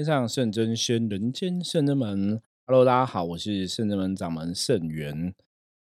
[0.00, 2.40] 天上圣真仙，人间圣真门。
[2.64, 5.34] Hello，大家好，我是圣真门掌门圣元。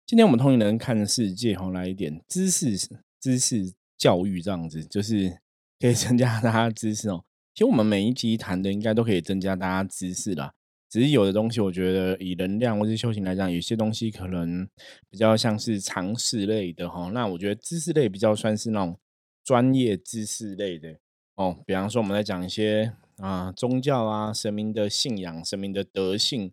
[0.05, 2.77] 今天我们通灵人看世界，哈，来一点知识、
[3.21, 5.39] 知识教育，这样子就是
[5.79, 7.25] 可以增加大家知识哦。
[7.55, 10.53] 其实我们每一集谈的，应该都可以增加大家知识啦。
[10.89, 14.69] 只是有的东西，我觉得以能量或是修行来讲，有些东西可能
[15.09, 17.13] 比较像是常识类的哈。
[17.15, 18.99] 那我觉得知识类比较算是那种
[19.45, 20.99] 专业知识类的
[21.37, 21.63] 哦。
[21.65, 22.93] 比方说，我们在讲一些。
[23.21, 26.53] 啊，宗教啊，神明的信仰，神明的德性，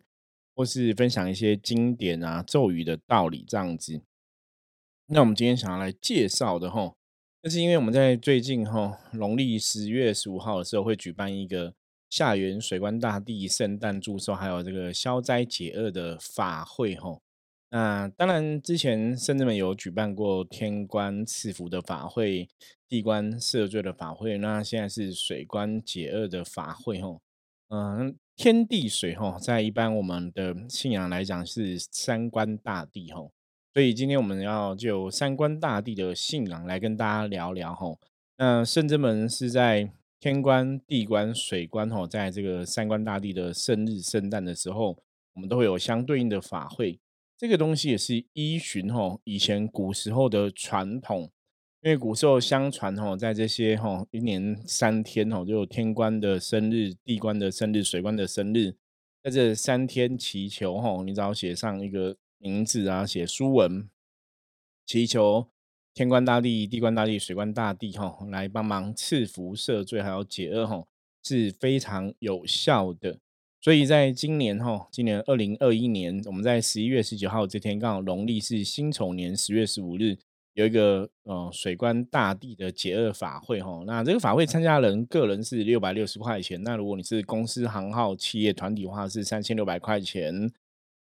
[0.54, 4.02] 或是分享一些经典啊、咒语的道理这样子。
[5.06, 6.94] 那我们今天想要来介绍的吼，
[7.42, 11.74] 那是因为我们在最近吼农历十月十五号的时候会举办一个
[12.10, 17.22] 下元水官大帝圣诞祝寿，还有这个消灾解厄的法会吼。
[17.70, 22.48] 那当然，之前甚至们有举办过天官赐福的法会、
[22.88, 27.20] 地官赦罪的法会，那现在是水官解厄的法会吼。
[27.68, 33.32] 嗯，天地水吼，在一般我们的信仰来讲是三观大帝吼，
[33.74, 38.00] 所以今天我们要就三观大帝的信仰来跟大家聊聊吼。
[38.38, 44.96] 那圣真门是在天官、地官、水官吼，在这个三观大帝的生日、圣诞的时候，
[45.34, 46.98] 我们都会有相对应的法会。
[47.38, 51.30] 这个东西也是依循吼以前古时候的传统，
[51.82, 58.74] 因为古时候相传吼，在这些吼一年三天吼，就有天官的生日、地官的生日、水官的生日，
[59.22, 63.88] 在这三天祈求吼，你只要写上一个名字啊，写书文，
[64.84, 65.46] 祈求
[65.94, 70.88] 天官大帝、地官大帝、水官大帝吼来帮忙赐福赦罪，还有解厄吼，
[71.22, 73.20] 是非常有效的。
[73.60, 80.16] 所以在今年哈，今年二零二一年，我们在十一月十九号这天，刚好农历是辛丑年十月十五日，
[80.54, 83.82] 有一个呃水官大帝的解厄法会哈。
[83.84, 90.50] 那这个法会参加人个人是六百六十块钱，那如果你是公司行号企业团体的话是三千六百块钱。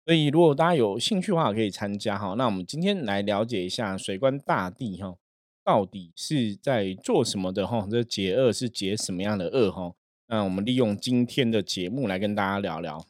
[0.06, 2.34] 所以如果大家有兴趣的话，可以参加哈。
[2.34, 5.16] 那我们今天来了解一下水官大帝哈，
[5.64, 7.88] 到底是在做什么的哈？
[7.90, 9.94] 这解厄是解什么样的厄哈？
[10.26, 13.04] 那我们利用今天的节目来跟大家聊聊。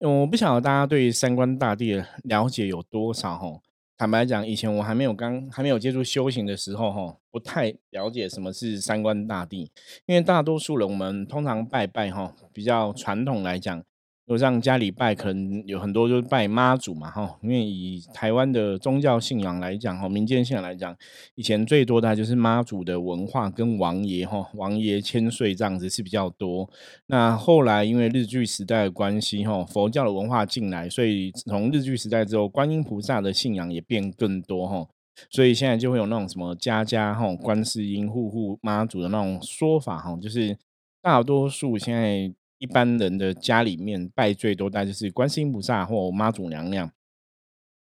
[0.00, 3.60] 我不晓得大家对三观大帝的了解有多少哈？
[3.96, 9.70] 坦白讲，以前我还没有刚还没有接触修行的时候哈，不太了解什么是三观大帝，
[10.06, 13.84] 因为大多数人我们通常拜拜哈，比较传统来讲。
[14.28, 20.94] 如果让家里拜，可能有很多就是拜妈祖嘛，哈，因为以台湾的宗教信仰来讲，哈，民间信仰来讲，
[21.34, 26.68] 以前最多的就是妈祖的文化跟王爷，哈，王爷千岁这样子是比较多。
[27.06, 34.86] 那后来因为日据时代的关系，哈，佛教的文化进来，所以从日据时代之后，观音菩萨的信仰也变更多，哈，
[35.30, 40.58] 所以现在就会有那种什么家家哈观世音、户户妈祖的那种说法，哈，就是
[41.00, 42.30] 大多数现在。
[42.58, 46.90] 一般人的家里面拜最多，大概就是观世音菩萨或妈祖娘娘。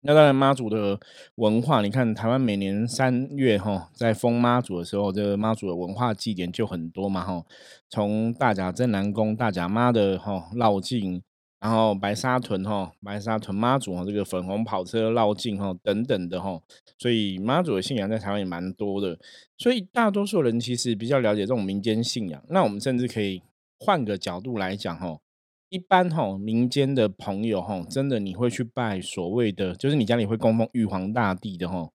[0.06, 1.00] 那当然，妈祖的
[1.36, 7.42] 文化，你看台湾每年三月哈，在封妈祖的时候，这个妈祖的文化祭典就很多嘛哈。
[7.88, 11.22] 从大甲镇南宫、大甲妈的哈绕境，
[11.58, 16.60] 然后白沙屯哈白沙屯妈祖哈这个粉红跑车绕境哈等等的哈，
[16.98, 19.18] 所以妈祖的信仰在台湾也蛮多的。
[19.56, 22.44] 所以大多数人其实比较了解这种民间信仰。
[22.50, 23.40] 那我们甚至可以。
[23.78, 25.20] 换个角度来讲，吼，
[25.68, 31.92] 一般吼民间的朋友，吼，真的你会去拜所谓的，就是你家里会供奉玉皇大帝的，吼，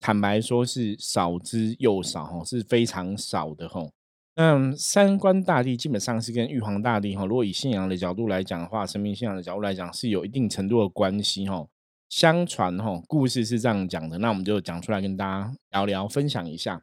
[0.00, 3.90] 坦白说是少之又少，吼，是非常少的，吼。
[4.34, 11.70] 那三官大帝基本上是跟玉皇大帝，吼，如果以信仰的角度来讲的话，神明信仰的角度来讲，是有一定程度的关系，吼。
[12.08, 16.80] 相传，吼，故事是这样讲的，那我们就讲出来跟大家聊聊，分享一下。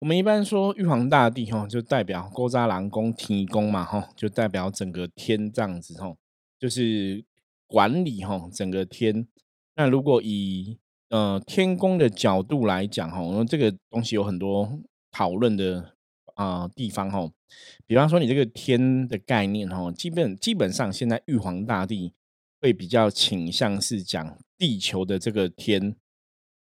[0.00, 6.14] 我们一般说玉皇大帝哈，就代表勾扎郎宫天宫嘛哈，就代表整个天这样子哈，
[6.58, 7.24] 就是
[7.66, 9.26] 管理哈整个天。
[9.76, 10.78] 那如果以
[11.08, 14.78] 呃天宫的角度来讲哈，我们这个东西有很多
[15.10, 15.94] 讨论的
[16.34, 17.30] 啊地方哈。
[17.86, 22.12] 比方说你这个天的概念哈，基本基本上现在玉皇大帝
[22.60, 25.96] 会比较倾向是讲地球的这个天。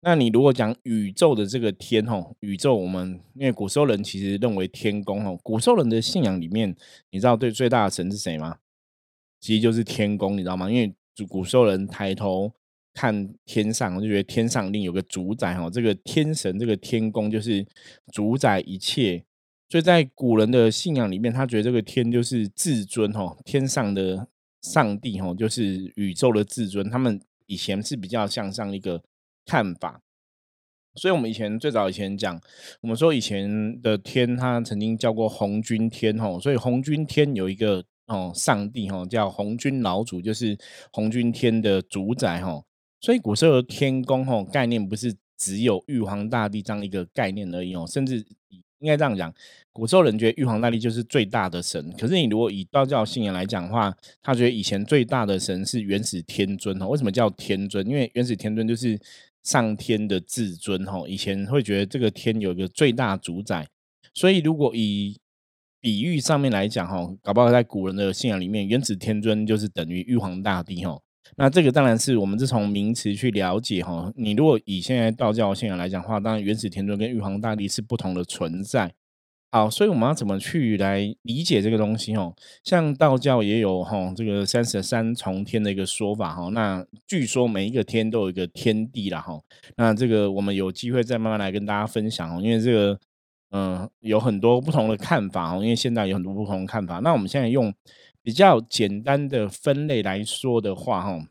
[0.07, 6.74] 那你如果讲宇宙的这个天吼，宇宙我们因为古时候人其实认为天宫吼，古时候人的信仰里面，
[7.12, 8.56] 你知道对最大的神是谁吗？
[9.42, 10.71] 其实就是天宫，你知道吗？
[10.71, 10.95] 因为
[11.27, 12.54] 古时候人抬头
[12.94, 17.68] 看天上，就觉得天上另有个主宰吼，这个天神这个天宫就是
[18.13, 19.25] 主宰一切，
[19.68, 24.25] 所以在古人的信仰里面，他觉得这个天就是至尊吼，天上的
[24.62, 26.89] 上帝吼，就是宇宙的至尊。
[26.89, 29.03] 他们以前是比较向上一个。
[29.48, 30.02] 看法，
[30.96, 32.42] 所以，我们以前最早以前讲，
[32.82, 40.58] 我们说以前的天，他曾经叫过红军天吼，所以红军天有一个哦，上帝吼叫红军老祖，就是
[40.92, 42.66] 红军天的主宰吼。
[43.00, 48.26] 所以古时候的天宫吼概念不是只有玉皇大帝这样一个概念而已哦，甚至
[48.80, 49.32] 应该这样讲，
[49.72, 51.94] 古时候人觉得玉皇大帝就是最大的神。
[51.96, 56.88] 可是你如果以道教信仰来讲的话，他觉得以前最大的神是元始天尊哦。
[56.88, 57.88] 为什么叫天尊？
[57.88, 59.00] 因为元始天尊就是。
[59.48, 63.66] 上天的至尊哈，以前会觉得这个天有一个最大主宰，
[64.14, 65.18] 所以如果以
[65.80, 71.00] 比喻上面来讲哈，搞不好在古人的信仰里面，元始天尊就是等于玉皇大帝哈。
[71.38, 74.12] 那这个当然是我们是从名词去了解哈。
[74.18, 78.94] 你如果以现在道教信仰来讲的话，当然元始天尊跟玉皇大帝是不同的存在。
[79.50, 82.36] 好，所以我们要怎么去来理解这个东西哦？
[82.66, 86.50] 像道教也有哈这个三十三重天的一个说法哈。
[86.50, 89.40] 那据说每一个天都有一个天地啦哈。
[89.78, 92.42] 那这个我们有机会再慢慢来跟大家分享哦。
[92.42, 93.00] 因为这个
[93.52, 95.64] 嗯有很多不同的看法哦。
[95.64, 97.00] 因为现在有很多不同的看法。
[97.00, 97.74] 那我们现在用
[98.22, 101.26] 比较简单的分类来说的话哈，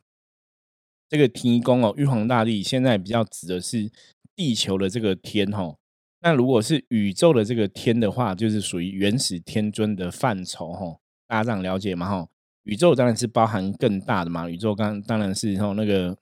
[1.10, 3.90] 这个天宫哦，玉皇大帝现在比较指的是
[4.34, 5.76] 地球的这个天哈。
[6.20, 10.96] 那如果是宇宙的这个天的话，就是属于元始天尊的范畴哈，
[11.28, 12.08] 大家这样了解吗？
[12.08, 12.28] 哈，
[12.64, 16.16] 宇宙当然是包含更大的嘛，宇宙刚当然是哈那个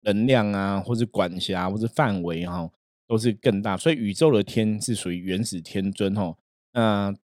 [0.00, 2.68] 能量啊，或是管辖，或是范围哈，
[3.06, 6.36] 都是更大，所以宇宙的天是属于元始天尊哈，
[6.72, 7.14] 那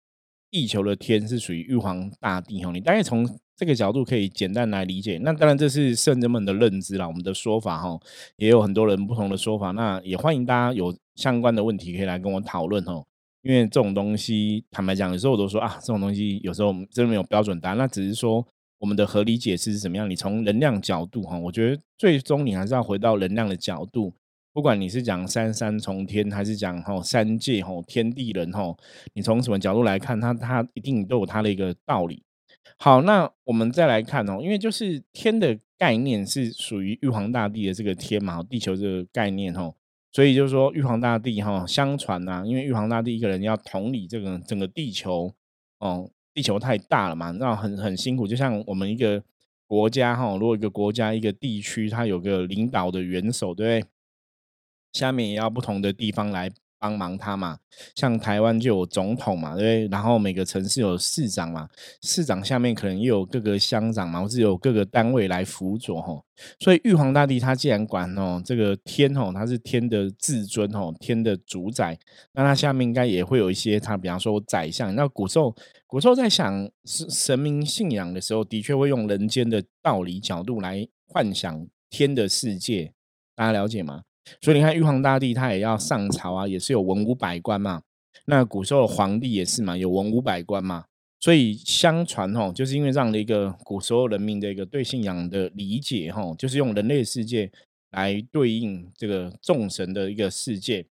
[0.50, 3.26] 地球的天是属于玉皇大帝哈，你大概从
[3.60, 5.18] 这个角度可以简单来理解。
[5.18, 8.00] 那当然这是圣人们的认知啦，我们的说法哈，
[8.36, 10.96] 也有很多人不同的说法，那也欢迎大家有。
[11.16, 13.04] 相关的问题可以来跟我讨论哦，
[13.42, 18.42] 因为这种东西坦白讲，有时候我都说啊，这种东西有时候真的没有标准答案，那只是说
[18.78, 20.08] 我们的合理解释是怎么样。
[20.08, 24.14] 你从能量角度哈，我觉得最终你还是要回到能量的角度，
[24.54, 28.74] 不管你是讲三三重天，还是讲哈三界哈天地人哈，
[29.12, 32.22] 你从什么角度来看，它它一定都有它的一个道理。
[32.82, 39.74] 好，那我们再来看哦，因为就是天的概念是属于玉皇大帝的这个天嘛，地球这个概念哦。
[40.10, 45.34] 所以就是说，玉皇大帝哈，相传呐，因为玉皇大帝一个人要统理这个整个地球，
[45.78, 48.26] 哦，地球太大了嘛，那很很辛苦。
[48.26, 49.22] 就像我们一个
[49.66, 53.90] 国家哈，如果一个国家一个地区，它有个领导的元首，对不对？
[54.94, 56.50] 下面也要不同的地方来。
[56.80, 57.58] 帮忙他嘛，
[57.94, 59.86] 像台湾就有总统嘛，对？
[59.88, 61.68] 然后每个城市有市长嘛，
[62.02, 66.24] 市长下面可能又有各个乡长嘛，或是有各个单位来辅佐吼。
[66.58, 71.98] 所以玉皇大帝他既然管哦这个天吼，他是天的至尊吼，天的主宰，
[72.32, 74.94] 那他下面应该也会有一些他，比方说宰相。
[74.94, 75.54] 那古时候
[75.86, 82.94] 古时候在想是神明信仰的时候，的确会用人间的道理角度来幻想天的世界，
[83.36, 84.04] 大家了解吗？
[84.40, 87.82] 所以你看，玉皇大帝他也要上朝啊，也是有文武百官嘛。
[88.26, 90.84] 那古时候皇帝也是嘛，有文武百官嘛。
[91.18, 97.50] 所以相传吼，就是因为这样的一个古时候人民的一个对信仰的理解吼，就是用人类世界
[97.90, 100.86] 来对应这个众神的一个世界。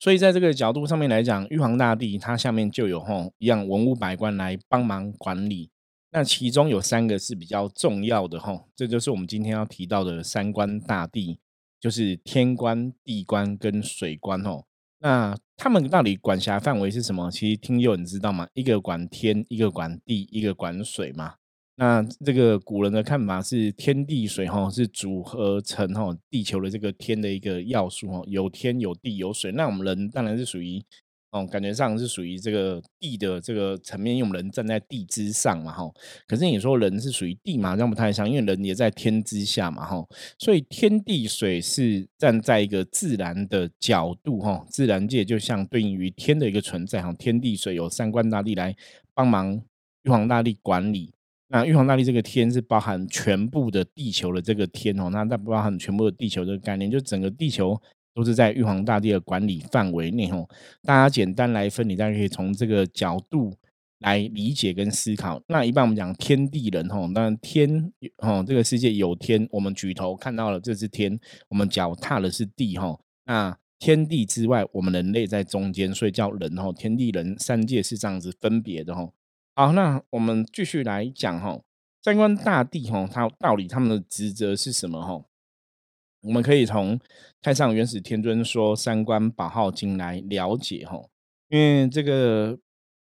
[0.00, 5.70] 所以在这个角度上面来讲，玉皇大帝他下面就有吼一样文武百官来帮忙管理。
[6.10, 11.38] 那其中有三个是比较重要的吼，这就是我们今天要提到的三官大帝。
[11.80, 14.64] 就是天官、地官跟水官哦，
[15.00, 17.30] 那他们到底管辖范围是什么？
[17.30, 18.48] 其实听友你知道吗？
[18.54, 21.34] 一个管天，一个管地，一个管水嘛。
[21.76, 29.52] 那这个古人的看法是天地水哈是组合成哈地球的这个天的一个要素哦，有天有地有水。
[29.52, 30.84] 那我们人当然是属于。
[31.30, 35.84] 哦，感觉上是属于这个地的这个层面，因为我们人站在地之上嘛，哈。
[36.26, 40.02] 可是你说人是属于地嘛，这样不太像，因为人也在天之下嘛，哈。
[40.38, 47.12] 所以天地水是站在一个自然的角度，哈，自然界就像对应于天的一个存在，哈。
[47.12, 48.74] 天地水有三官大帝来
[49.12, 49.60] 帮忙
[50.04, 51.12] 玉皇大帝管理，
[51.48, 57.78] 那玉皇大帝这个天是包含全部的地球的这个天哦，那那包含全部的地球这个概念，就整个地球。
[58.18, 60.48] 都是在玉皇大帝的管理范围内吼，
[60.82, 63.54] 大家简单来分，你大家可以从这个角度
[64.00, 65.40] 来理解跟思考。
[65.46, 71.16] 那一般我们讲天地人当然天吼这个世界有天，我们举头看到了这是天，
[71.48, 72.98] 我们脚踏的是地哈。
[73.26, 76.72] 那天地之外，我们人类在中间，所以叫人哈。
[76.72, 79.08] 天地人三界是这样子分别的哈。
[79.54, 81.60] 好，那我们继续来讲哈，
[82.02, 85.24] 三观大帝哈，他到底他们的职责是什么哈？
[86.28, 87.00] 我们可以从
[87.40, 91.02] 太上元始天尊说《三观宝号经》来了解哈，
[91.48, 92.58] 因为这个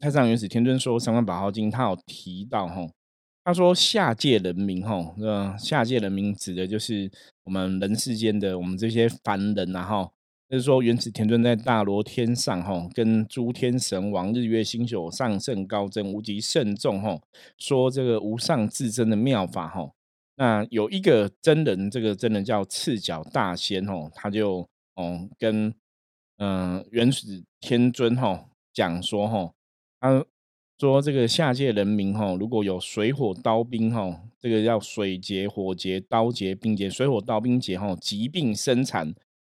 [0.01, 2.89] 太上元始天尊说《三观宝号经》，他有提到哈，
[3.45, 7.09] 他说下界人民哈，那下界人民指的就是
[7.45, 10.11] 我们人世间的我们这些凡人呐哈，
[10.51, 17.21] 就是说原始天尊在大罗天上哈，跟诸天神王、日月星宿上圣高真、无极圣众哈，
[17.59, 19.93] 说这个无上至真的妙法哈。
[20.37, 25.75] 那有一个真人，这个真人叫赤脚大仙哦，他就哦跟
[26.39, 29.53] 嗯原始天尊哈讲说哈，
[30.01, 30.25] 他
[30.79, 39.15] 说这个下界人民哈，如果有水火刀兵哈，这个叫水劫、火劫、刀劫、兵劫，水火刀兵劫哈，疾病生产。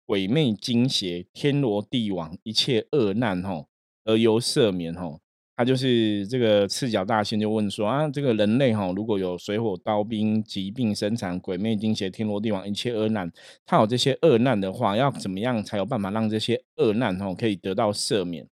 [0.08, 3.66] 鬼魅惊邪，天罗地网，一切恶难吼，
[4.04, 5.20] 而由赦免吼。
[5.56, 13.32] 他就是这个赤脚大仙就问说啊，这个人类哈，如果有水火刀兵、疾病生产、鬼魅惊邪、天罗地网一切恶难，
[13.64, 18.46] 他有这些恶难的话，要怎么样才有办法让这些恶难吼可以得到赦免？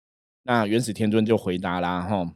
[0.43, 2.35] 那元始天尊就回答啦哈。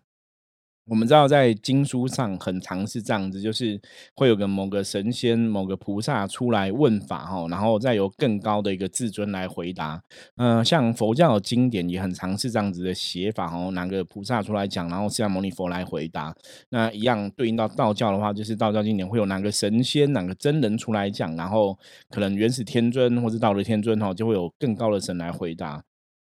[0.86, 3.80] 我们知道，在经书上很常是这样子，就是
[4.14, 10.02] 会有个某个神仙、某个菩萨出来问法哈，然后再由更高的一个至尊来回答。
[10.36, 16.34] 嗯，像佛教的经典也很常是这样子的写法哦，哪个菩萨出来讲，然后释迦牟尼佛来回答。
[16.68, 21.78] 那一样对应到道教的话，就是道教经典会有哪个神仙、哪个真人出来讲，然后
[22.10, 25.82] 可能元始天尊或者道德天尊哈，就会有更高的神来回答。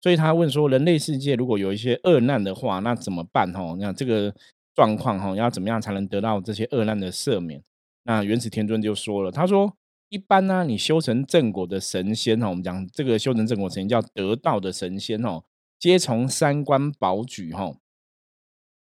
[0.06, 3.52] 所以他问说，人类世界如果有一些恶难的话，那怎么办？
[3.52, 4.32] 哈，那这个
[4.72, 7.60] 状况哈，要怎么样才能得到这些恶难的赦免？
[8.04, 9.76] 那元始天尊就说了，他说，
[10.08, 15.42] 一般呢，你修成正果的神仙哈，我们讲这个修成正果神仙叫得道的神仙哦，
[15.76, 17.74] 皆从三观保举哈。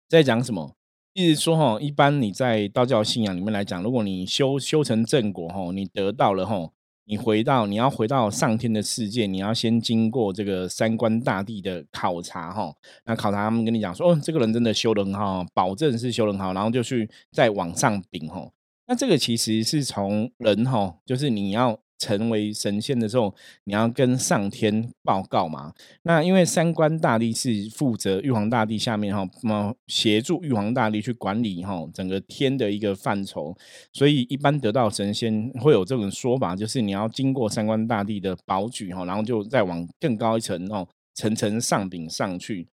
[0.09, 0.77] 在讲什么？
[1.15, 6.71] 意思说哈，一般你在道教信仰里面来讲，如果你修修成正果哈，你得到了哈。
[7.09, 12.73] 你回到你要回到上天的世界，你要先经过这个三观大帝的考察哈。
[13.07, 18.47] 那考察他们跟你讲说，哦，这个人真的修得很好，保证是修得很好，然后就去再往上顶哈。
[18.87, 21.81] 那这个其实是从人哈，就是你要。
[21.99, 25.73] 成为神仙的时候，你要跟上天报告嘛？
[26.03, 33.57] 那因为三官大帝是负责玉皇大帝下面哈，么协助玉皇大帝去管理哈整个天的一个范畴，
[33.93, 42.69] 所以一般得到神仙会有这种说法，就是你要经过三官大帝的保举哈，然后就再往更高一层哦，层层上顶上去。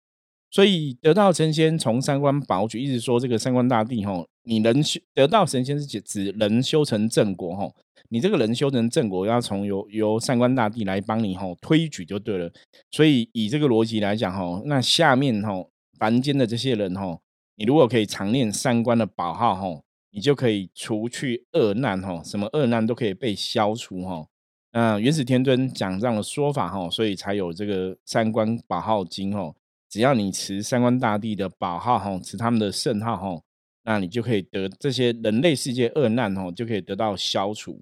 [0.51, 7.71] 所以得到神仙从三官保举，一直说这个三官大帝哈，你能修得到神仙是指指人修成正果哈。
[8.09, 12.51] 你这个人修成正果，要从由由三官大帝来帮你吼推举就对了。
[12.91, 17.21] 所以以这个逻辑来讲吼，那下面吼凡间的这些人吼，
[17.55, 24.27] 你如果可以常念三官的宝号吼，你就可以除去恶难吼，什么恶难都可以被消除吼。
[24.71, 29.55] 那元始天尊讲这样的说法吼，所以才有这个三官宝号经吼。
[29.89, 33.43] 只要你持三官大帝的宝号吼，持他们的圣号吼，
[33.83, 37.79] 那你就可以得这些人类世界恶难吼，就可以得到消除。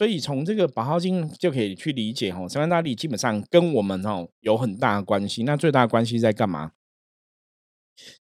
[0.00, 5.42] 所以从这个《八号经》就可以去理解，吼，三官大帝基本上跟我们哈有很大的关系。
[5.42, 6.72] 那最大的关系在干嘛？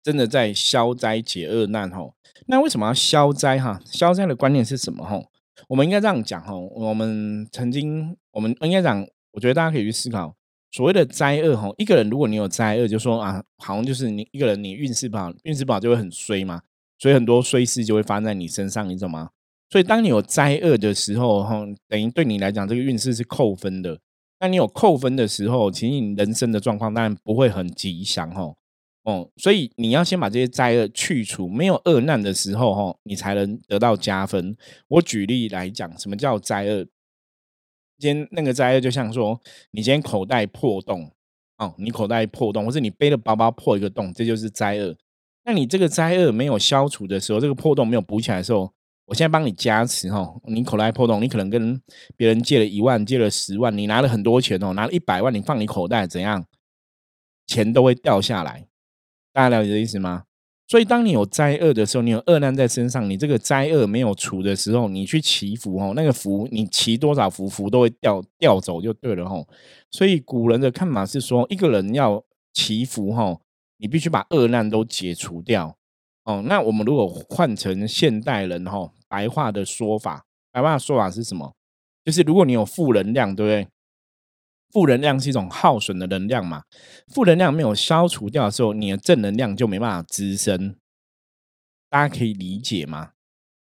[0.02, 2.14] 真的在消灾解厄难，吼。
[2.46, 3.58] 那为什么要消灾？
[3.58, 5.02] 哈，消灾的观念是什么？
[5.02, 5.24] 吼，
[5.66, 6.54] 我们应该这样讲，哈。
[6.54, 10.36] 我们曾经，我们应该讲，我觉得大家可以去思考，
[10.72, 16.60] 所谓的灾厄，吼，一个人如果你有灾厄，就说啊，好像就是你一个人，你运势不好，运势不好就会很衰嘛，
[16.98, 19.30] 所以很多衰事就会发生在你身上，你懂吗？
[19.72, 23.98] 所以，当你有灾厄的时候，哈，等于对你来讲，这个运势是扣分的。
[24.38, 28.54] 那你有扣分的时候，其实你人生的状况当然不会很吉祥，哈，
[29.04, 34.54] 哦，所以你要先把这些灾厄去除，没有恶难的时候，哈，你才能得到加分。
[34.88, 36.84] 我举例来讲，什么叫灾厄？
[37.98, 41.10] 今天那个灾厄，就像说，你今天口袋破洞，
[41.56, 44.94] 哦，你口袋破洞，或者你背的包包破一个洞，这就是灾厄。
[45.46, 48.70] 那你这个灾厄没有消除的时候，这个破洞没有补起来的时候，
[49.06, 51.80] 我现在帮你加持哈，你口袋破洞，你可能跟
[52.16, 56.46] 别人借了一万，借了十万，你拿了很多钱哦，拿了一百万，你放你口袋怎样？
[57.46, 58.68] 钱都会掉下来，
[59.32, 60.24] 大家了解这意思吗？
[60.68, 69.46] 所以当你有灾厄的时候，你有恶难在身上，你这个灾厄没有除的时候，你去祈福哦，那个福你祈多少福，福都会掉掉走就对了吼。
[69.90, 73.42] 所以古人的看法是说，一个人要祈福吼，
[73.76, 75.76] 你必须把恶难都解除掉
[76.24, 76.42] 哦。
[76.46, 78.92] 那我们如果换成现代人哈。
[79.12, 81.54] 白话的说法，白话的说法是什么？
[82.02, 83.68] 就是如果你有负能量，对不对？
[84.70, 86.62] 负能量是一种耗损的能量嘛。
[87.08, 90.74] 负能量没有消除掉的时候，你的正能量就没办法滋生。
[91.90, 93.10] 大家可以理解吗？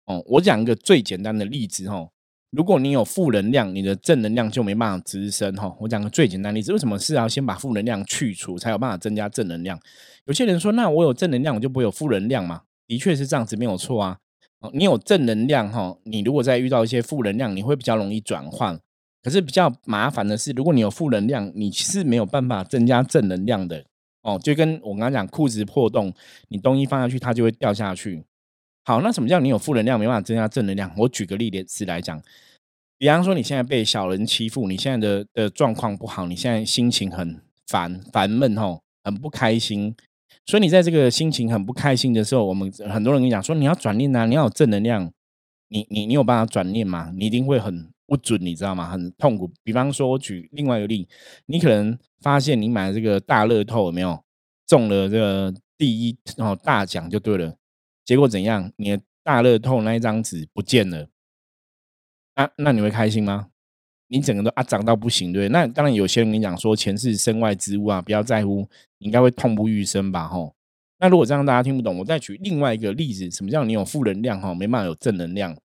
[0.05, 2.09] 哦，我讲一个最简单的例子哈。
[2.55, 5.75] 如果你有负能量，你的正能量就没办法滋生哈。
[5.79, 9.79] 我讲个最简单例子，为什么是要先把负能量去除，才有办法增加正能量？
[10.25, 12.61] 有些人说，那我有正能量，我就不会有负能量嘛？
[12.87, 14.19] 的确是这样子，没有错啊。
[14.71, 18.79] 你有正能量哈，你如果再遇到一些负能量，你会比较容易转换。
[19.23, 23.83] 可是比较麻烦的是，如果你有负能量，你是没有办法增加正能量的
[24.21, 24.39] 哦。
[24.41, 26.13] 就跟我刚刚讲，裤子破洞，
[26.49, 28.23] 你东西放下去，它就会掉下去。
[28.83, 30.91] 好，那什么叫你有负能量，没办法增加正能量？
[30.97, 32.21] 我举个例子来讲，
[32.97, 39.95] 比方说你现在被小人欺负，你现在的的状况不好，你现在心情很烦烦闷吼，很不开心。
[40.45, 45.11] 所以你在这个心情很不开心的时候，我们很多人跟你讲说，你要转念啊，你要有正能量。
[45.69, 47.11] 你你你有办法转念吗？
[47.15, 48.87] 你一定会很不准，你知道吗？
[48.91, 49.49] 很痛苦。
[49.63, 51.07] 比方说，我举另外一个例，
[51.47, 54.21] 你可能发现你买的这个大乐透有没有
[54.67, 57.55] 中了这个第一哦大奖就对了，
[58.05, 58.71] 结果怎样？
[58.77, 61.07] 你的大乐透那一张纸不见了，
[62.35, 63.47] 那那你会开心吗？
[64.07, 65.49] 你整个都啊涨到不行，对？
[65.49, 68.67] 那当然有些人跟你讲说钱是身外之物啊，不要在乎，
[68.99, 70.27] 你应该会痛不欲生吧？
[70.27, 70.53] 吼。
[70.99, 74.39] 那如果这样大家听不懂，我再举另外一个例子，什么叫你有负能量？
[74.39, 75.57] 哈，没办法有正能量。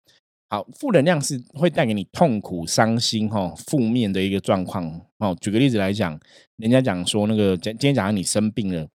[0.49, 5.01] 好，负能量是会带给你痛苦、伤心，哈，负面的一个状况。
[5.17, 6.17] 哦，举个例子来讲，
[6.55, 8.87] 人家讲说那个今今天讲你生病了，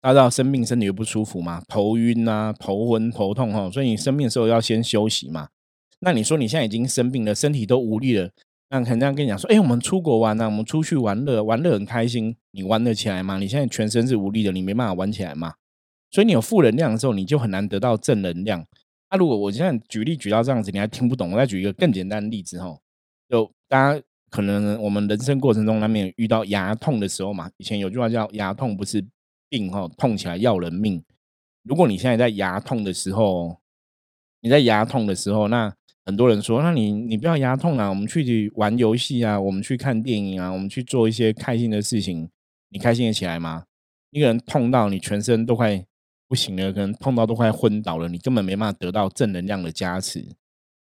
[0.00, 5.48] 大家知道生病身体又不舒服嘛，头晕啊，头昏头痛，哈，所以你生病的时候要先休息嘛。
[6.00, 8.30] 那你说你现在已经生病了，身体都无力了，
[8.70, 13.38] 那肯定跟你讲说，哎，我们出国玩啊，我们出去玩乐，玩乐很开心，你玩得起来吗？
[13.38, 15.54] 你现在全身是无力的，你没办法玩起来嘛。
[16.10, 18.64] 所以你有负能量的时候，你就很难得到正能量。
[19.10, 22.78] 那如果我现在举例举到这样子，你还听不懂，我再举一个更简单的例子哈。
[23.28, 24.00] 就大家
[24.30, 27.50] 可能我们人生过程中难免遇到牙痛的时候嘛。
[27.56, 29.04] 以前有句话叫“牙痛不是
[29.48, 31.02] 病哈，痛起来要人命”。
[31.64, 33.58] 如果你现在在牙痛的时候，
[34.40, 35.74] 你在牙痛的时候，那
[36.04, 42.28] 很多人说，那你你不要牙痛啊，我们去玩游戏啊，我们去看电影啊，我们去做一些开心的事情，
[42.70, 43.64] 你开心得起来吗？
[44.10, 45.84] 一个人痛到你全身都快。
[46.30, 50.22] 不行了，可能碰到都快昏倒了，你根本没办法得到正能量的加持。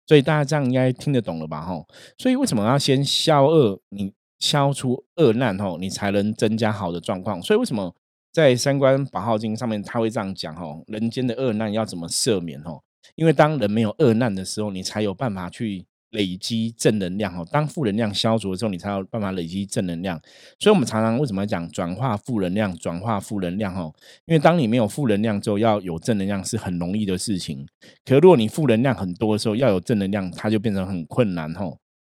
[0.06, 1.60] 所以大家这样应该听得懂了吧？
[1.60, 3.80] 吼，所以为什么要先消恶？
[3.88, 7.42] 你消除恶难，吼，你才能增加好的状况。
[7.42, 7.92] 所以为什么
[8.34, 10.54] 在三观宝号经上面他会这样讲？
[10.56, 12.60] 哦，人间的恶难要怎么赦免？
[12.62, 12.82] 哦，
[13.14, 15.86] 因为当人没有恶难的时候，你才有办法去。
[16.10, 20.16] 累积正能量哈，当负能量消除的时候，你才有办法累积正能量。
[20.60, 22.72] 所以，我们常常为什么讲转化负能量？
[22.76, 23.92] 转化负能量哈，
[24.26, 27.66] 因为当你没有负能量之后，要有正能量是很容易的事情。
[28.04, 31.64] 可如果你负能量很多的时候，要有正能量，它就变成很困难哈。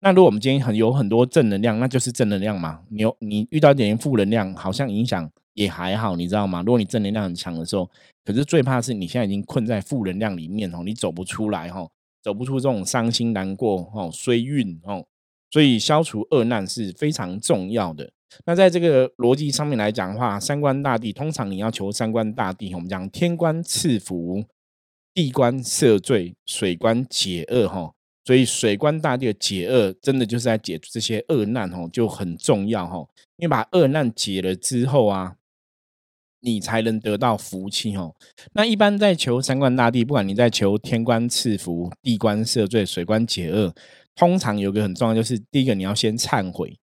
[0.01, 2.81] 那如果我们今天很有很多正能量，那就是正能量嘛。
[2.91, 5.27] 你有你遇到一点负能量，好像影响
[5.57, 6.61] 也还好，你知道吗？
[6.61, 7.89] 如果你正能量很强的时候，
[8.23, 11.85] 可是最怕是你现在已经困在负能量里面哦，你走不出来哈。
[12.23, 15.05] 走不出这种伤心难过哦，衰运哦，
[15.49, 18.11] 所以消除恶难是非常重要的。
[18.45, 24.43] 那在这个逻辑上面来讲的话，三观大帝通常你要求三观大帝，我们讲天官赐福，
[25.13, 27.93] 地官赦罪，水官解厄哈。
[28.25, 33.07] 所以水官大帝的解厄，真的就是在解这些恶难哦，就很重要哈。
[33.37, 35.36] 因为把恶难解了之后啊。
[36.41, 38.15] 你才能得到福气哦。
[38.53, 43.73] 那一般在求三观大帝，不管你在求天官赐福、地官赦罪、水官解厄，
[44.15, 46.77] 通常有个很重要，就是第一个你要先忏悔，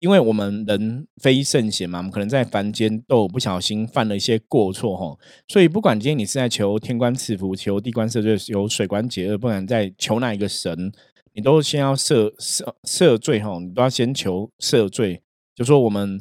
[0.00, 5.18] 因为我们人非圣贤嘛，我们可能在凡间都有不小心犯了一些过错哈。
[5.48, 10.92] 所以不管今天你是在求天官赐福、求地官赦罪、有水官解厄，不管在求哪一个神，
[11.32, 15.22] 你都先要赦赦赦罪哈，你都要先求赦罪，
[15.58, 16.20] 就说我们。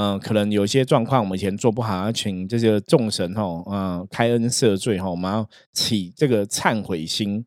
[0.00, 7.44] 嗯，可能有些状况我们以前做不好，要请这些众神吼，嗯，开恩赦罪吼，我们要起这个忏悔心，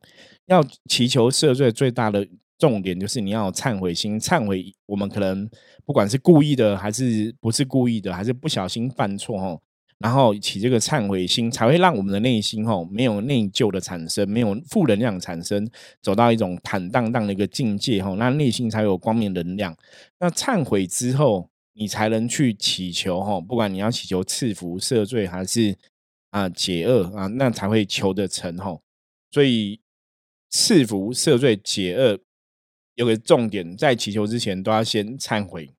[0.47, 1.71] 要祈求赦罪。
[1.71, 2.27] 最大的
[2.57, 5.49] 重点就是你要忏悔心，忏悔我们可能
[5.85, 9.57] 不管是故意的还是不是故意的，还是不小心犯错哈，
[10.01, 15.69] 然后起这个忏悔心，才会让我们的内心吼没有内疚的产生，没有负能量产生，
[16.01, 19.75] 走到一种坦荡荡的一个境界吼，那内心才有光明能量。
[20.19, 21.49] 那忏悔之后。
[21.73, 25.75] 你才能去祈求哈，不管你要祈求赐福赦罪还是
[26.29, 28.77] 啊解厄啊，那才会求得成哈。
[29.31, 29.79] 所以
[30.49, 32.19] 赐福赦罪解厄
[32.95, 35.71] 有个重点，在祈求之前都要先忏悔，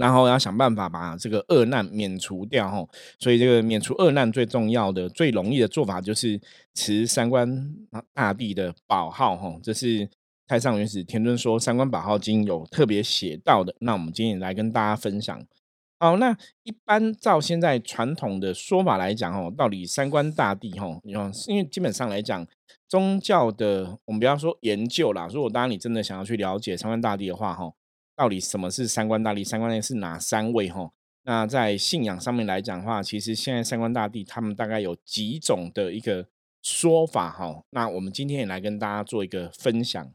[0.00, 2.84] 然后要想办法把这个恶难免除掉哈。
[3.18, 6.40] 所以这个免除恶难最重要的、最容易的做法就是
[6.74, 7.72] 持三观
[8.12, 10.08] 大帝的宝号哈，这是。
[10.50, 15.40] 太上元始天尊说《三观宝号经》有特别写到的，那我们今天来跟大家分享。
[16.00, 21.00] 好，那一般照现在传统的说法来讲，哦，到底三观大帝，吼，
[21.46, 22.44] 因为基本上来讲，
[22.88, 27.76] 宗教的我们不要说研究啦，如果当然你真的想要去了解三观大帝的话，吼，
[28.20, 29.42] 到底什么是三观大帝？
[29.42, 30.68] 三观大帝是哪三位？
[30.68, 30.90] 哈，
[31.22, 36.26] 那在信仰上面来讲的话，其实现在三观大帝他们大概有几种的一个
[36.60, 37.64] 说法，哈。
[37.70, 40.12] 那我们今天也来跟大家做一个分享。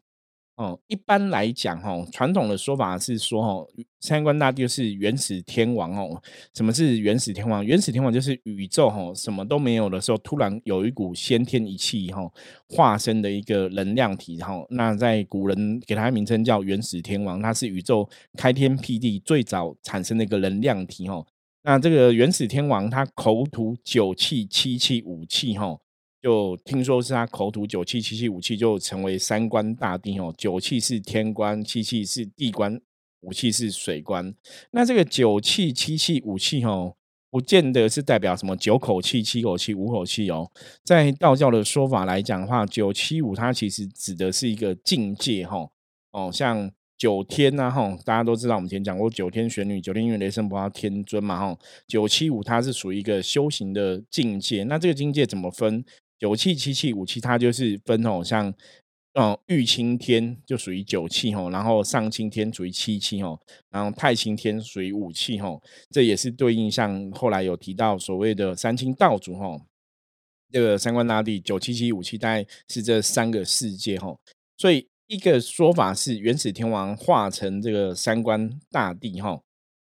[0.55, 3.67] 哦，一般来讲，哈，传统的说法是说，哈，
[3.99, 6.21] 三官大帝就是原始天王哦。
[6.53, 7.65] 什么是原始天王？
[7.65, 12.31] 原始天王就是宇宙，哈，什么都没有的时候，突然有一股先天一气，哈，
[12.69, 14.65] 化身的一个能量体，哈。
[14.69, 21.21] 那在古人给它名称叫原始天王，它是宇宙开天辟地最早产生的一个能量体，哈。
[21.63, 25.77] 那这个原始天王，他口吐九气、七气、五气，哈。
[26.25, 30.33] 就听说是他口吐九气七气五气，就成为三官大帝哦。
[30.35, 32.81] 九气是天官，七气是地官，
[33.21, 34.33] 五气是水官。
[34.71, 36.95] 那这个九气七气五气哦，
[37.29, 40.49] 不见得是代表什么九口气、七口气、五口气哦。
[40.83, 45.69] 在道教的说法来讲的话，九七五它其实指的是一个境界哈。
[46.09, 51.55] 哦，像九天呐哈，大家都知道我们前讲过九天玄女、九天因为雷声不要天尊嘛哈。
[51.87, 55.85] 九七五它是属于一个修行的境界，那这个境界怎么分？
[56.19, 58.53] 九气、七气、五气，它就是分哦，像
[59.13, 69.61] 嗯玉清天就属于九气吼，然后上清天属于七气吼，然后太清天属于五气吼，这也是对应像后来有提到所谓的三清道祖吼，
[70.51, 74.19] 这个三官大帝九七七五气，大概是这三个世界吼，
[74.57, 79.43] 所以一个说法是元始天王化成这个三官大帝吼。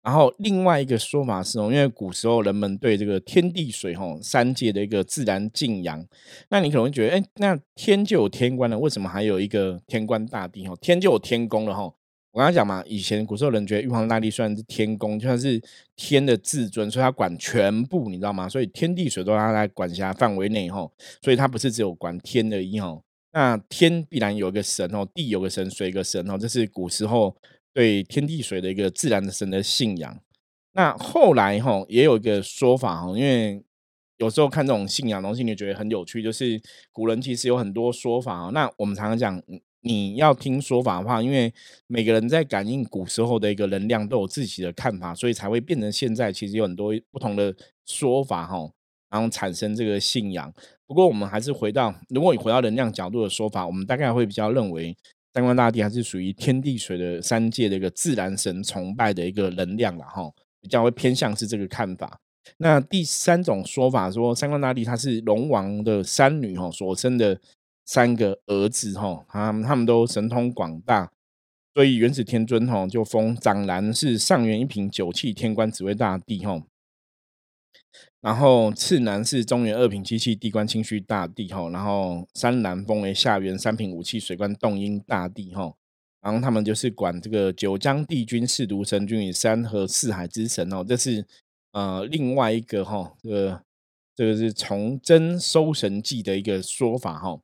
[0.03, 6.03] 然后另外一个说法是哦，因为古时候人们对这个天地水吼三界的一个自然敬仰，
[6.49, 10.65] 那你可能会觉得，哎，那天就有天官了，为什么还有一个天官大帝？
[10.67, 11.93] 吼，天就有天宫了，吼。
[12.31, 15.61] 我刚才讲嘛，以前古时候人觉得玉皇大帝算是天宫，就算是
[15.95, 18.49] 天的至尊，所以他管全部，你知道吗？
[18.49, 23.03] 所以天地水都他在管辖范围内，吼，所以他不是只有管天而已，吼。
[23.33, 27.35] 那天必然有一个神哦，地有个神，水一个神哦，这是古时候。
[27.73, 30.19] 对天地水的一个自然的神的信仰，
[30.73, 33.63] 那后来哈也有一个说法哈，因为
[34.17, 39.41] 有时候看这种信仰东西，你觉得很有趣，就是古人其实有很多说法那我们常常讲，
[39.81, 41.53] 你要听说法的话，因为
[41.87, 47.55] 每个人在感应古时候的一个能量都有自己的看法，所以才会变成现在其实有很多不同的
[47.85, 48.69] 说法哈，
[49.09, 50.53] 然后产生这个信仰。
[50.85, 54.95] 不过我们还是回到，如果你回到能量角度的说法，我们大概会比较认为。
[55.33, 60.29] 三官大帝还是属于天地水的三界的一个自然神崇拜的一个能量了哈，
[60.61, 62.19] 比较会偏向是这个看法。
[62.57, 67.39] 那第三种说法说，三官大帝他是龙王的三女哈所生的
[67.85, 71.09] 三个儿子哈，他他们都神通广大，
[71.73, 76.61] 所以元始天尊哈就封长男是上元一品九气天官紫微大帝哈。
[78.21, 85.73] 然后次男是中原二品七器地官清虚大帝哈，然后三男封为下元三品五器水官洞阴大帝哈，
[86.21, 91.25] 然后他们就是管这个九江帝君四毒神君与山河四海之神哦，这是
[91.71, 93.63] 呃另外一个哈，这个
[94.15, 97.39] 这个是崇祯收神记的一个说法哈。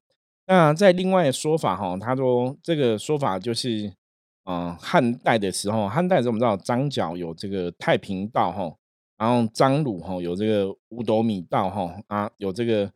[0.46, 3.92] 那在另外的说法哈，他说这个说法就是
[4.44, 8.72] 啊汉代的时候，汉代的时候我们知道张角有这个太平道哈。
[9.18, 12.92] 然后张鲁哈有这个五斗米道哈啊有这个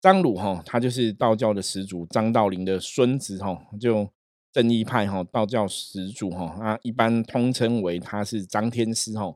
[0.00, 4.08] 张鲁哈他就是道教的始祖张道陵的孙子哈就
[4.52, 9.34] 正义派哈道教始祖哈啊一般通称为他是张天师哈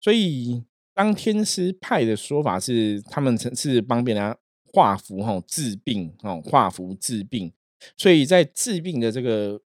[0.00, 0.64] 所以
[0.96, 4.36] 张天师派的说法是他们是帮别人
[4.72, 7.52] 画符哈治病哦画符治病
[7.96, 9.60] 所以在治病的这个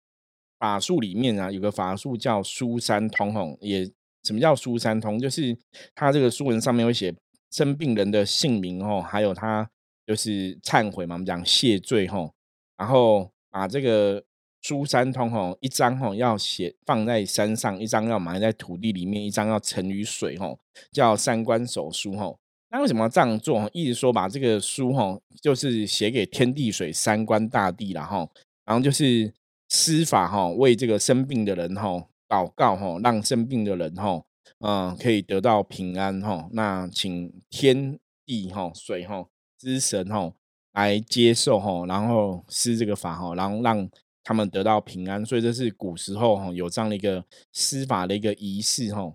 [0.59, 3.93] 法术里面啊有个法术叫书山通哈也。
[4.23, 5.19] 什么叫书三通？
[5.19, 5.57] 就是
[5.95, 7.15] 他这个书文上面会写
[7.51, 9.69] 生病人的姓名哦，还有他
[10.07, 12.33] 就是忏悔嘛，我们讲谢罪吼，
[12.77, 14.23] 然后把这个
[14.61, 20.59] 书三通吼，一张吼要写放在山上，一张要埋在土地里面，一张要沉于水吼，
[20.93, 22.39] 叫三观手书吼。
[22.71, 23.69] 那为什么要这样做？
[23.73, 28.31] 一直说把这个书吼，就是写给天地水三观大帝了吼，
[28.65, 29.33] 然后就是
[29.71, 32.07] 施法哈，为这个生病的人吼。
[32.31, 34.23] 祷告哈，让生病的人哈，
[34.61, 36.49] 嗯，可以得到平安哈。
[36.53, 39.27] 那请天地哈、水哈
[39.59, 40.33] 之神哈
[40.73, 43.91] 来接受哈，然后施这个法哈，然后让
[44.23, 45.27] 他们得到平安。
[45.27, 49.13] 所以这是古时候哈有这样的一个施法的一个仪式哈。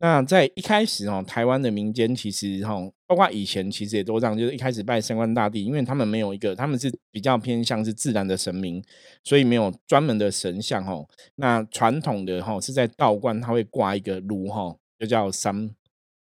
[0.00, 2.74] 那在一开始哦，台湾的民间其实哈，
[3.06, 8.80] 包括以前其实也都这样，就是一开始拜三官大帝，因为他们没有一个，他们是比较偏向是自然的神明，
[9.24, 11.04] 所以没有专门的神像哈。
[11.34, 15.68] 那传统的哈是在道观，他会挂一个炉哈，就叫三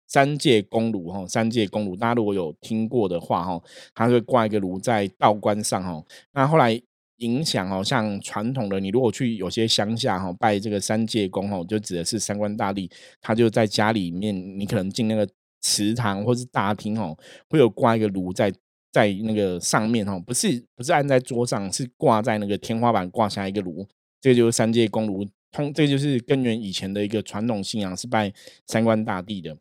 [0.06, 3.62] 三界公炉哈，三界公炉，大家如果有听过的话哈，
[3.94, 6.04] 他会挂一个炉在道观上哈。
[6.32, 6.82] 那后来。
[7.18, 15.28] 影响哦，像传统的，你如果去有些乡下哈拜这个三界公哦，就指的是三官大帝，他就在家里面，你可能进那个
[15.60, 17.16] 祠堂或是大厅哦，
[17.48, 18.52] 会有挂一个炉在
[18.92, 23.86] 在那个上面哦，不是不是按在桌上，是挂在那个天花板挂下一个炉，
[24.20, 28.32] 这个就是三界公炉，通这就是根源以前的一个传统信仰，是拜
[28.66, 29.56] 三官大帝的。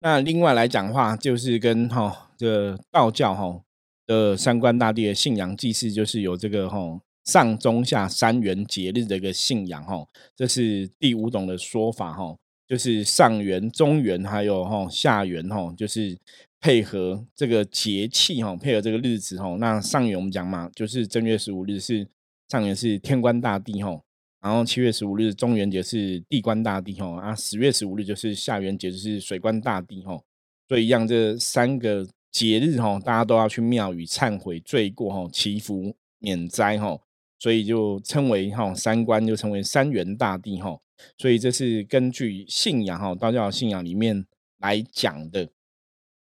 [0.00, 3.62] 那另外来讲话，就是跟哈这道教哈
[4.06, 12.36] 的三官大帝的信仰祭祀，就是有这个哈上中下三元节日的一个信仰哈，这是第五种的说法哈，
[12.68, 16.16] 就是上元、中元还有哈下元哈，就是
[16.60, 19.56] 配合这个节气哈，配合这个日子哈。
[19.58, 22.06] 那上元我们讲嘛，就是正月十五日是
[22.48, 24.00] 上元是天官大帝哈。
[24.40, 30.22] 然后七月十五日中元节是地官大帝吼啊，十月十五日就是下元节，就是水官大帝吼。
[30.68, 36.98] 所以一样，这三个节日哈，大家都要去庙宇忏悔罪过哈，祈福免灾哈。
[37.38, 40.78] 所以就称为哈三观，就称为三元大帝哈。
[41.16, 44.26] 所以这是根据信仰哈，道教信仰里面
[44.58, 45.48] 来讲的。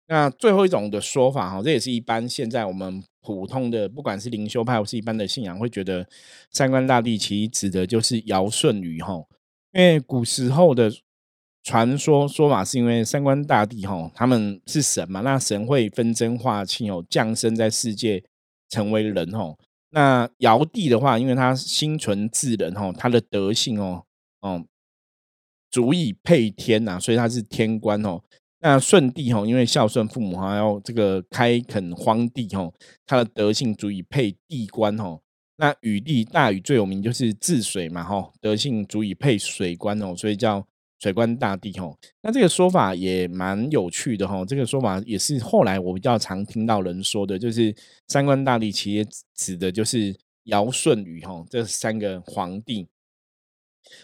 [0.08, 6.08] 那最后一种的说法哈，这也是一般现在我们普通的，不管是灵修派或是一般的信仰，会觉得
[6.52, 9.26] 三观大帝其实指的就是尧舜禹哈。
[9.74, 10.90] 因为古时候的
[11.68, 18.24] 传说说法是因为三官大帝哈，他们是神嘛，那神会分真化气哦，降生在世界
[18.70, 19.58] 成为人哦。
[19.90, 24.06] 那尧帝的话，因为他心存至仁哦，他的德性哦
[24.40, 24.64] 哦
[25.70, 28.22] 足以配天呐，所以他是天官哦。
[28.60, 32.74] 那舜帝吼，因为孝顺父母哈，要这个开垦荒地吼，
[33.06, 35.22] 他的德性足以配地官吼。
[35.58, 40.66] 那禹帝大禹最有名就是治水嘛吼，德性足以配水官哦，所以叫
[41.00, 41.98] 水官大帝吼。
[42.22, 47.76] 那这个说法也蛮有趣的吼，这个说法也是后来我比较常听到人说的，就是
[48.08, 52.88] 三官大帝其实指的就是尧舜禹吼这三个皇帝。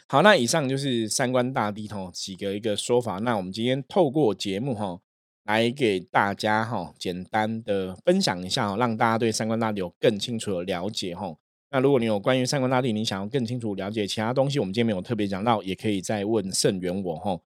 [0.07, 3.19] 好，那以上就是三观大帝吼几个一个说法。
[3.19, 4.99] 那我们今天透过节目哈，
[5.43, 11.37] 来给大家哈简单的分享一下，让大家对三观大帝有更清楚的了解吼。
[11.73, 17.39] 那如果你有关于三观大帝，你想要更清楚了解其他东西，我们今天没有特别讲到，也可以再问圣元我哈。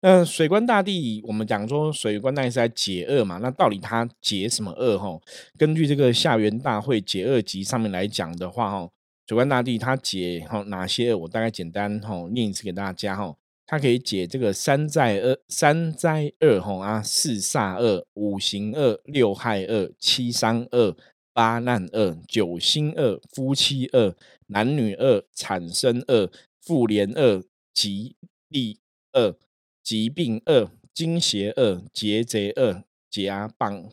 [0.00, 3.36] 那水官大帝，我们讲说水官大帝是在解厄嘛？
[3.42, 5.20] 那到底他解什么厄哈？
[5.58, 8.88] 根据这个下元大会解厄集上面来讲的话哈。
[9.28, 11.14] 水官大帝他解哈哪些？
[11.14, 13.36] 我大概简单哈念一次给大家哈。
[13.66, 20.94] 他可以解这个三灾二、三灾二哈啊，四煞二、五行二、六害二、七伤二、
[21.34, 24.14] 八难二、九星二、夫妻二、
[24.46, 27.42] 男女二、产生二、妇联二、
[27.74, 28.16] 吉
[28.48, 28.78] 利
[29.12, 29.34] 二、
[29.82, 33.90] 疾病二、惊邪二、劫贼二、家棒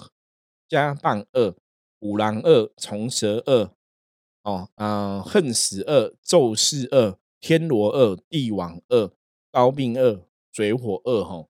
[0.70, 1.56] 家棒二、
[2.00, 3.72] 五郎二、虫蛇二。
[4.44, 9.12] 哦，嗯，恨死二，咒世二，天罗二，地网二，
[9.52, 11.50] 刀病二，水火二，吼，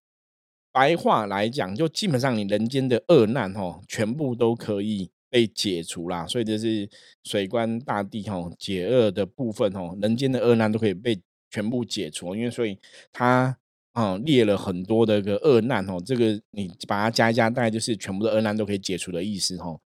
[0.73, 6.27] 白话来讲，就基本上你人间的恶难，吼，全部都可以被解除啦。
[6.27, 6.87] 所以这是
[7.23, 12.35] 水官大帝，吼，解厄的部分，吼，人间的恶难都可以被全部解除。
[12.35, 12.77] 因为所以
[13.11, 13.57] 他，
[13.93, 19.81] 啊，列了很多的个恶难，吼，这个你把它加一加，大概就是全部的恶难都可以解除的意思，吼。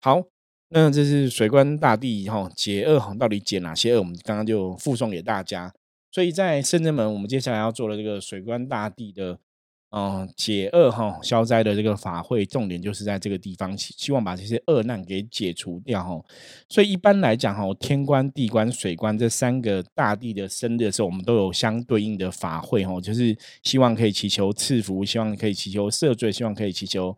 [0.00, 0.22] 好。
[0.72, 3.98] 那这是水官大帝哈解厄哈，到底解哪些厄？
[3.98, 5.74] 我们刚刚就附送给大家。
[6.12, 9.40] 所以在圣真门，我们接下来要做的这个水官大帝的
[9.90, 16.20] 嗯解厄哈消灾的这个法会，重点就是在这个地方，希望把这些厄难给解除掉哈。
[16.68, 27.16] 所以一般来讲哈，天官、地官、水官这三个大地的生日的时候，我们都有相对应的法会哈，就是希望可以祈求赐福，希望可以祈求赦罪，希望可以祈求。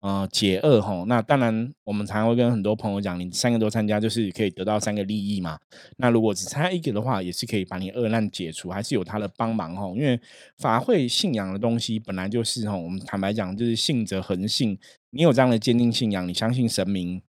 [0.00, 5.58] 呃，解厄哈，那当然，我们常会跟很多朋友讲，你三个都参加，就是可以得到三个利益嘛。
[5.96, 9.88] 那如果只参加一个的话，也是可以把你厄难解除，还是有他的帮忙哈。
[9.96, 10.20] 因为
[10.58, 14.78] 法会信仰的东西本来就是哈，我们坦白讲，就是信则恒信。
[15.10, 17.20] 你有这样的坚定信仰，你相信神明，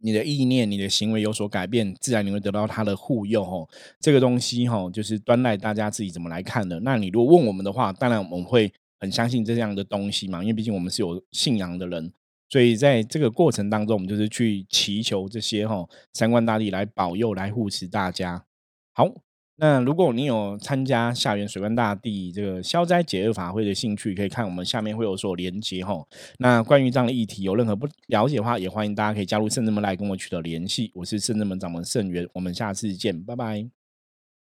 [0.00, 3.68] 你的意念、你的行为有所改变，自然你会得到他的护佑哈。
[4.00, 6.80] 这个东西哈，就是端赖大家自己怎么来看的。
[6.80, 8.72] 那你如果问我们的话，当然我们会。
[9.04, 12.12] 很相信这样的东西嘛，因为毕竟我们是有信仰的人，
[12.48, 18.44] 所以在这个过程当中，我们就是去祈求这些哈三官大帝来保佑、来护持大家。
[18.92, 19.12] 好，
[19.56, 26.04] 那如果你有参加下元水官大帝这个消灾解厄法会的兴趣，可以看我们下面会有所连接哈。
[26.38, 30.90] 那关于这样的议题，有任何不了解的话，也欢迎大家可以加入圣人门来跟我取得联系。
[30.94, 33.83] 我是圣人门掌门圣元，我们下次见，拜拜。